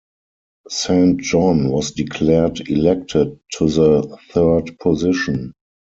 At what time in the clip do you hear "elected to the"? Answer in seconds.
2.67-4.17